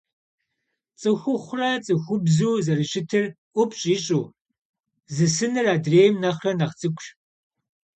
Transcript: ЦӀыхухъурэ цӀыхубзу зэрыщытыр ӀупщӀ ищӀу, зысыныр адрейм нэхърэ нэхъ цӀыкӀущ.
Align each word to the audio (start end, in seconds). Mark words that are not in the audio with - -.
ЦӀыхухъурэ 0.99 1.71
цӀыхубзу 1.85 2.55
зэрыщытыр 2.65 3.25
ӀупщӀ 3.55 3.87
ищӀу, 3.95 4.23
зысыныр 5.15 5.67
адрейм 5.75 6.13
нэхърэ 6.21 6.51
нэхъ 6.59 6.75
цӀыкӀущ. 6.79 7.05